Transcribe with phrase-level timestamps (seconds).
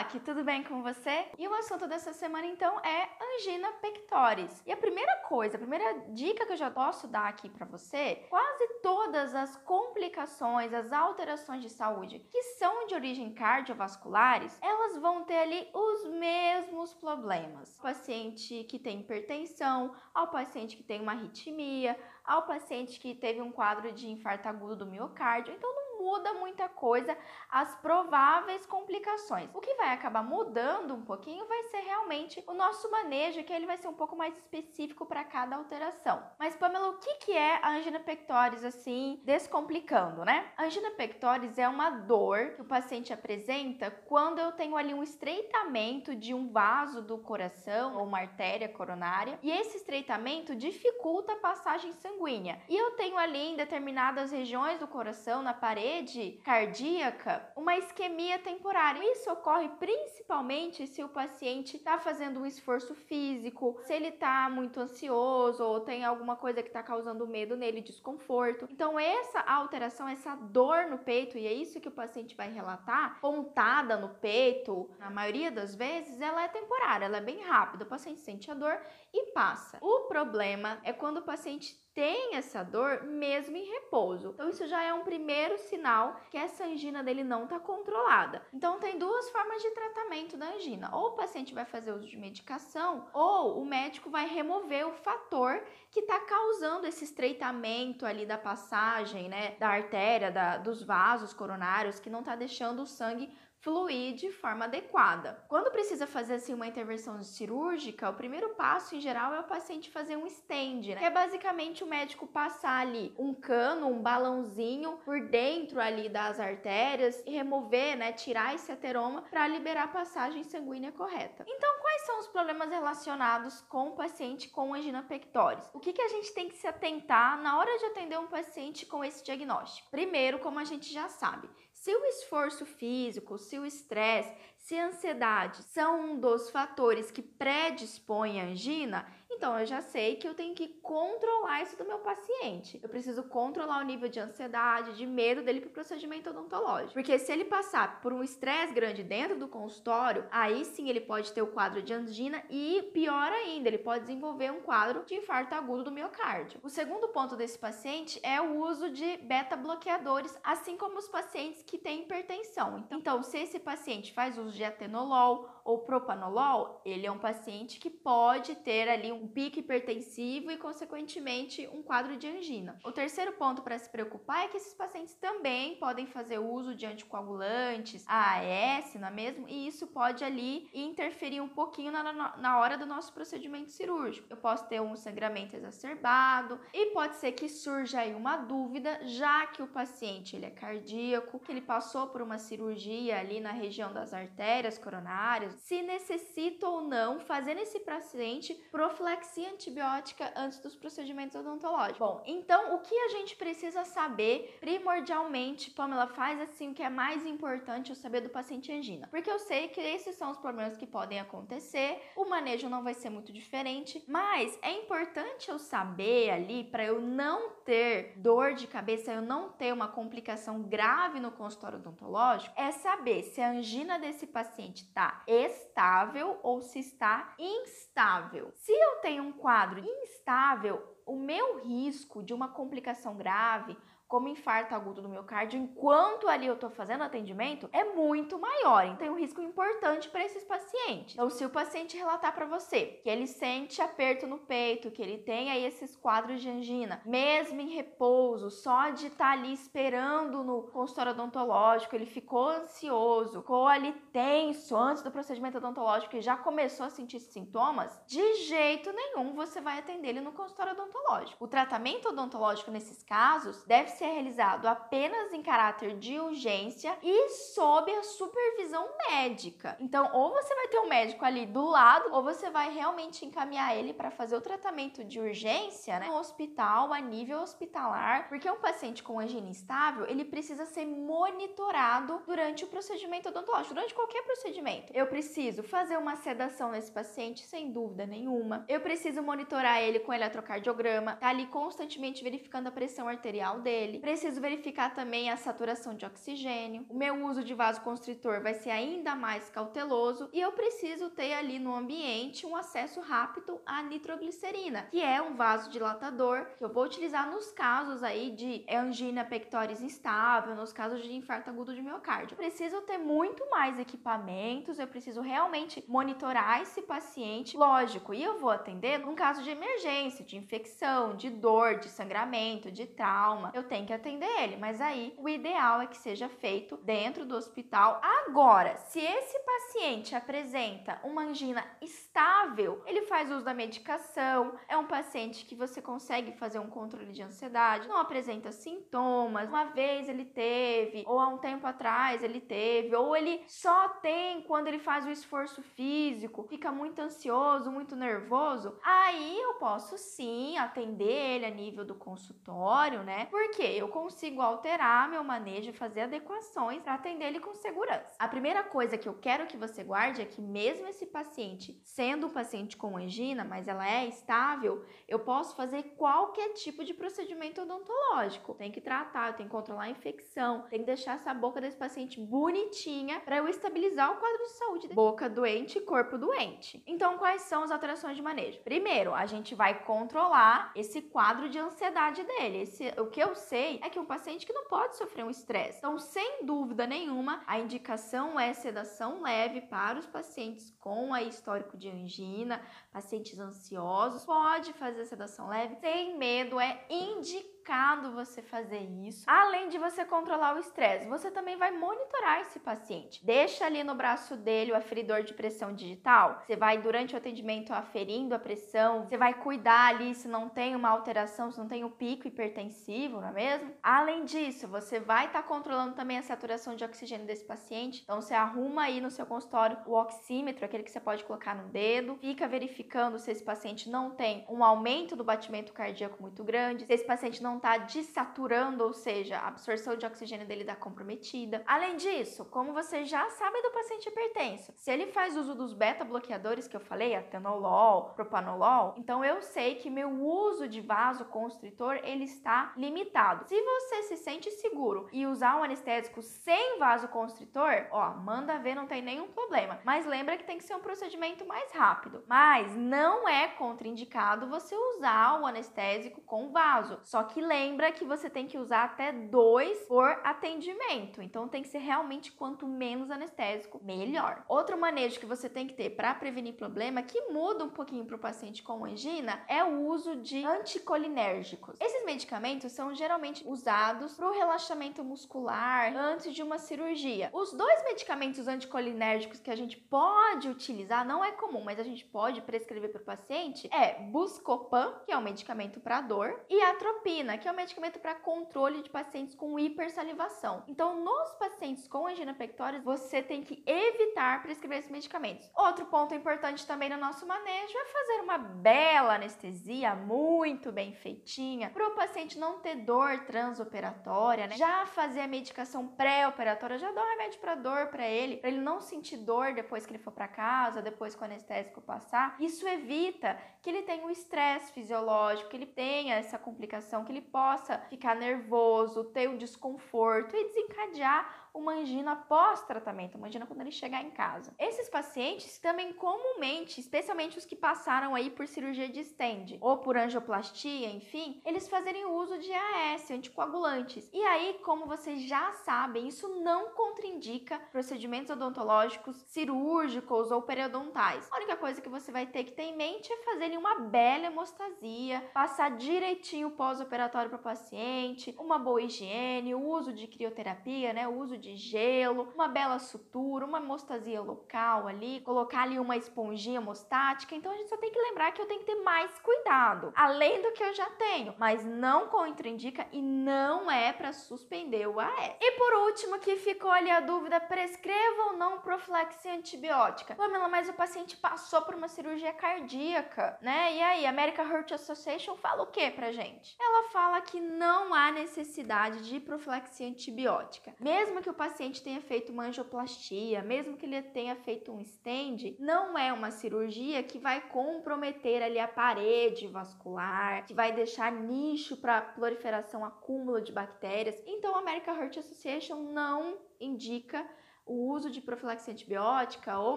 [0.00, 1.26] Doc, tudo bem com você?
[1.36, 4.62] E o assunto dessa semana então é angina pectoris.
[4.64, 8.24] E a primeira coisa, a primeira dica que eu já posso dar aqui para você,
[8.30, 15.24] quase todas as complicações, as alterações de saúde que são de origem cardiovasculares, elas vão
[15.24, 17.78] ter ali os mesmos problemas.
[17.78, 21.94] O paciente que tem hipertensão, ao paciente que tem uma arritmia,
[22.24, 25.52] ao paciente que teve um quadro de infarto agudo do miocárdio.
[25.52, 27.16] Então muda muita coisa
[27.50, 29.50] as prováveis complicações.
[29.52, 33.66] O que vai acabar mudando um pouquinho vai ser realmente o nosso manejo, que ele
[33.66, 36.22] vai ser um pouco mais específico para cada alteração.
[36.38, 40.50] Mas Pamela, o que, que é a angina pectoris assim, descomplicando, né?
[40.56, 45.02] A angina pectoris é uma dor que o paciente apresenta quando eu tenho ali um
[45.02, 51.36] estreitamento de um vaso do coração ou uma artéria coronária, e esse estreitamento dificulta a
[51.36, 52.60] passagem sanguínea.
[52.68, 58.38] E eu tenho ali em determinadas regiões do coração, na parede parede cardíaca uma isquemia
[58.38, 59.02] temporária.
[59.12, 64.78] Isso ocorre principalmente se o paciente está fazendo um esforço físico, se ele está muito
[64.78, 68.68] ansioso ou tem alguma coisa que está causando medo nele, desconforto.
[68.70, 73.20] Então, essa alteração, essa dor no peito, e é isso que o paciente vai relatar,
[73.20, 77.84] pontada no peito, na maioria das vezes, ela é temporária, ela é bem rápida.
[77.84, 78.80] O paciente sente a dor
[79.12, 79.78] e passa.
[79.80, 84.30] O problema é quando o paciente tem essa dor mesmo em repouso.
[84.34, 88.42] Então isso já é um primeiro sinal que essa angina dele não está controlada.
[88.52, 90.94] Então tem duas formas de tratamento da angina.
[90.94, 95.62] Ou o paciente vai fazer uso de medicação, ou o médico vai remover o fator
[95.90, 101.98] que está causando esse estreitamento ali da passagem, né, da artéria, da, dos vasos coronários,
[101.98, 105.44] que não está deixando o sangue fluir de forma adequada.
[105.48, 109.90] Quando precisa fazer assim uma intervenção cirúrgica, o primeiro passo em geral é o paciente
[109.90, 110.96] fazer um stent, né?
[110.96, 116.40] que é basicamente o médico passar ali um cano, um balãozinho por dentro ali das
[116.40, 121.44] artérias e remover, né, tirar esse ateroma para liberar a passagem sanguínea correta.
[121.46, 125.68] Então, quais são os problemas relacionados com o paciente com angina pectoris?
[125.74, 128.86] O que, que a gente tem que se atentar na hora de atender um paciente
[128.86, 129.90] com esse diagnóstico?
[129.90, 134.86] Primeiro, como a gente já sabe, se o esforço físico, se o estresse, se a
[134.86, 139.04] ansiedade são um dos fatores que predispõem a angina,
[139.40, 142.78] então eu já sei que eu tenho que controlar isso do meu paciente.
[142.82, 146.92] Eu preciso controlar o nível de ansiedade, de medo dele para o procedimento odontológico.
[146.92, 151.32] Porque se ele passar por um estresse grande dentro do consultório, aí sim ele pode
[151.32, 155.54] ter o quadro de angina e pior ainda, ele pode desenvolver um quadro de infarto
[155.54, 156.60] agudo do miocárdio.
[156.62, 161.78] O segundo ponto desse paciente é o uso de beta-bloqueadores, assim como os pacientes que
[161.78, 162.86] têm hipertensão.
[162.90, 167.88] Então, se esse paciente faz uso de atenolol ou propanolol, ele é um paciente que
[167.88, 172.78] pode ter ali um pico hipertensivo e, consequentemente, um quadro de angina.
[172.84, 176.86] O terceiro ponto para se preocupar é que esses pacientes também podem fazer uso de
[176.86, 179.48] anticoagulantes, AAS, não é mesmo?
[179.48, 184.26] E isso pode ali interferir um pouquinho na, na hora do nosso procedimento cirúrgico.
[184.28, 189.46] Eu posso ter um sangramento exacerbado e pode ser que surja aí uma dúvida, já
[189.46, 193.92] que o paciente ele é cardíaco, que ele passou por uma cirurgia ali na região
[193.92, 201.36] das artérias coronárias, se necessita ou não fazer nesse paciente profilaxia antibiótica antes dos procedimentos
[201.36, 201.98] odontológicos.
[201.98, 206.90] Bom, então o que a gente precisa saber primordialmente, Pamela, faz assim o que é
[206.90, 210.76] mais importante eu saber do paciente angina, porque eu sei que esses são os problemas
[210.76, 216.30] que podem acontecer, o manejo não vai ser muito diferente, mas é importante eu saber
[216.30, 221.30] ali para eu não ter dor de cabeça, eu não ter uma complicação grave no
[221.30, 228.52] consultório odontológico, é saber se a angina desse paciente está estável ou se está instável.
[228.54, 233.76] Se eu tenho um quadro instável, o meu risco de uma complicação grave
[234.10, 238.84] como infarto agudo do miocárdio, enquanto ali eu estou fazendo atendimento, é muito maior.
[238.84, 241.14] Então, tem um risco importante para esses pacientes.
[241.14, 245.18] Então, se o paciente relatar para você que ele sente aperto no peito, que ele
[245.18, 250.42] tem aí esses quadros de angina, mesmo em repouso, só de estar tá ali esperando
[250.42, 256.36] no consultório odontológico, ele ficou ansioso, ficou ali tenso antes do procedimento odontológico e já
[256.36, 261.44] começou a sentir sintomas, de jeito nenhum você vai atender ele no consultório odontológico.
[261.44, 267.90] O tratamento odontológico nesses casos deve ser realizado apenas em caráter de urgência e sob
[267.92, 269.76] a supervisão médica.
[269.80, 273.76] Então, ou você vai ter um médico ali do lado, ou você vai realmente encaminhar
[273.76, 278.60] ele para fazer o tratamento de urgência né, no hospital, a nível hospitalar, porque um
[278.60, 284.92] paciente com angina instável, ele precisa ser monitorado durante o procedimento odontológico, durante qualquer procedimento.
[284.94, 288.64] Eu preciso fazer uma sedação nesse paciente, sem dúvida nenhuma.
[288.68, 293.89] Eu preciso monitorar ele com eletrocardiograma, tá ali constantemente verificando a pressão arterial dele.
[293.98, 296.86] Preciso verificar também a saturação de oxigênio.
[296.88, 301.58] O meu uso de vasoconstritor vai ser ainda mais cauteloso e eu preciso ter ali
[301.58, 307.30] no ambiente um acesso rápido à nitroglicerina, que é um vasodilatador que eu vou utilizar
[307.30, 312.36] nos casos aí de angina pectoris instável, nos casos de infarto agudo de miocárdio.
[312.36, 318.50] Preciso ter muito mais equipamentos, eu preciso realmente monitorar esse paciente, lógico, e eu vou
[318.50, 323.50] atender num caso de emergência, de infecção, de dor, de sangramento, de trauma.
[323.54, 327.36] Eu tenho que atender ele, mas aí o ideal é que seja feito dentro do
[327.36, 328.00] hospital.
[328.26, 334.86] Agora, se esse paciente apresenta uma angina estável, ele faz uso da medicação, é um
[334.86, 340.24] paciente que você consegue fazer um controle de ansiedade, não apresenta sintomas, uma vez ele
[340.24, 345.06] teve, ou há um tempo atrás ele teve, ou ele só tem quando ele faz
[345.06, 351.50] o esforço físico, fica muito ansioso, muito nervoso, aí eu posso sim atender ele a
[351.50, 353.26] nível do consultório, né?
[353.30, 358.16] Porque eu consigo alterar meu manejo fazer adequações para atender ele com segurança.
[358.18, 362.26] A primeira coisa que eu quero que você guarde é que mesmo esse paciente sendo
[362.26, 367.62] um paciente com angina, mas ela é estável, eu posso fazer qualquer tipo de procedimento
[367.62, 368.54] odontológico.
[368.54, 372.20] Tem que tratar, tem que controlar a infecção, tem que deixar essa boca desse paciente
[372.20, 374.88] bonitinha para eu estabilizar o quadro de saúde.
[374.88, 376.82] Boca doente, corpo doente.
[376.86, 378.60] Então, quais são as alterações de manejo?
[378.62, 382.62] Primeiro, a gente vai controlar esse quadro de ansiedade dele.
[382.62, 385.78] Esse, o que eu sei é que um paciente que não pode sofrer um estresse.
[385.78, 391.76] Então, sem dúvida nenhuma, a indicação é sedação leve para os pacientes com a histórico
[391.76, 392.60] de angina,
[392.92, 394.24] pacientes ansiosos.
[394.24, 399.24] Pode fazer sedação leve sem medo, é indicado indicado você fazer isso.
[399.28, 403.24] Além de você controlar o estresse, você também vai monitorar esse paciente.
[403.24, 406.42] Deixa ali no braço dele o aferidor de pressão digital.
[406.44, 410.74] Você vai durante o atendimento aferindo a pressão, você vai cuidar ali se não tem
[410.74, 413.72] uma alteração, se não tem o pico hipertensivo, não é mesmo?
[413.80, 418.02] Além disso, você vai estar tá controlando também a saturação de oxigênio desse paciente.
[418.02, 421.68] Então você arruma aí no seu consultório o oxímetro, aquele que você pode colocar no
[421.68, 426.84] dedo, fica verificando se esse paciente não tem um aumento do batimento cardíaco muito grande,
[426.84, 431.62] se esse paciente não está desaturando, ou seja, a absorção de oxigênio dele está comprometida.
[431.66, 436.66] Além disso, como você já sabe do paciente hipertenso, se ele faz uso dos beta-bloqueadores
[436.66, 442.72] que eu falei, atenolol, propanolol, então eu sei que meu uso de vasoconstritor ele está
[442.76, 443.46] limitado.
[443.46, 448.86] Se você se sente seguro e usar um anestésico sem vasoconstritor, ó, manda ver, não
[448.86, 449.78] tem nenhum problema.
[449.84, 452.24] Mas lembra que tem que ser um procedimento mais rápido.
[452.26, 456.98] Mas não é contraindicado você usar o anestésico com vaso.
[457.04, 461.22] Só que lembra que você tem que usar até dois por atendimento.
[461.22, 464.44] Então tem que ser realmente quanto menos anestésico, melhor.
[464.48, 468.16] Outro manejo que você tem que ter para prevenir problema, que muda um pouquinho para
[468.16, 471.76] o paciente com angina, é o uso de anticolinérgicos.
[471.80, 477.30] Esses medicamentos são geralmente usados para o relaxamento muscular antes de uma cirurgia.
[477.32, 482.04] Os dois medicamentos anticolinérgicos que a gente pode utilizar, não é comum, mas a gente
[482.04, 487.29] pode prescrever para o paciente, é Buscopan, que é um medicamento para dor, e atropina,
[487.38, 490.64] que é um medicamento para controle de pacientes com hipersalivação.
[490.68, 495.50] Então, nos pacientes com angina pectoris, você tem que evitar prescrever esses medicamentos.
[495.54, 501.70] Outro ponto importante também no nosso manejo é fazer uma bela anestesia muito bem feitinha
[501.70, 504.56] para o paciente não ter dor transoperatória, né?
[504.56, 508.60] Já fazer a medicação pré-operatória, já dá um remédio para dor para ele, para ele
[508.60, 512.36] não sentir dor depois que ele for para casa, depois que o anestésico passar.
[512.40, 517.19] Isso evita que ele tenha um estresse fisiológico, que ele tenha essa complicação, que ele
[517.20, 523.70] possa ficar nervoso, ter um desconforto e desencadear uma angina pós-tratamento, uma angina quando ele
[523.70, 524.54] chegar em casa.
[524.58, 529.96] Esses pacientes também comumente, especialmente os que passaram aí por cirurgia de stent ou por
[529.96, 534.08] angioplastia, enfim, eles fazerem uso de AS, anticoagulantes.
[534.12, 541.28] E aí, como vocês já sabem, isso não contraindica procedimentos odontológicos cirúrgicos ou periodontais.
[541.30, 544.26] A única coisa que você vai ter que ter em mente é fazer uma bela
[544.26, 551.08] hemostasia, passar direitinho pós-operatório para o paciente, uma boa higiene, o uso de crioterapia, né,
[551.08, 556.58] o uso de gelo, uma bela sutura, uma hemostasia local ali, colocar ali uma esponjinha
[556.58, 557.34] hemostática.
[557.34, 560.42] Então a gente só tem que lembrar que eu tenho que ter mais cuidado, além
[560.42, 565.36] do que eu já tenho, mas não contraindica e não é para suspender o AS.
[565.40, 570.14] E por último, que ficou ali a dúvida, prescreva ou não profilaxia antibiótica?
[570.14, 573.74] Pamela, mas o paciente passou por uma cirurgia cardíaca, né?
[573.74, 576.56] E aí, American Heart Association fala o que pra gente?
[576.60, 580.74] Ela fala que não há necessidade de profilaxia antibiótica.
[580.78, 585.56] Mesmo que o paciente tenha feito uma angioplastia, mesmo que ele tenha feito um stent,
[585.58, 591.76] não é uma cirurgia que vai comprometer ali a parede vascular, que vai deixar nicho
[591.76, 594.20] para proliferação, acúmulo de bactérias.
[594.26, 597.26] Então, a American Heart Association não indica
[597.70, 599.76] o uso de profilaxia antibiótica ou,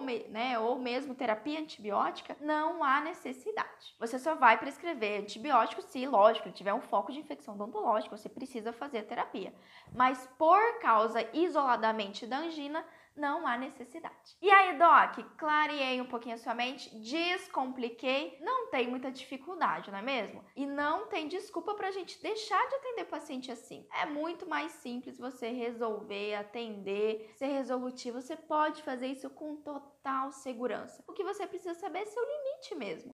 [0.00, 3.94] né, ou mesmo terapia antibiótica, não há necessidade.
[4.00, 8.72] Você só vai prescrever antibiótico se, lógico, tiver um foco de infecção odontológica, você precisa
[8.72, 9.54] fazer a terapia.
[9.94, 12.84] Mas por causa isoladamente da angina,
[13.16, 14.36] não há necessidade.
[14.40, 19.98] E aí, Doc, clareei um pouquinho a sua mente, descompliquei, não tem muita dificuldade, não
[19.98, 20.44] é mesmo?
[20.56, 23.86] E não tem desculpa pra gente deixar de atender paciente assim.
[23.92, 28.20] É muito mais simples você resolver, atender, ser resolutivo.
[28.20, 31.02] Você pode fazer isso com total segurança.
[31.06, 33.13] O que você precisa saber é seu limite mesmo.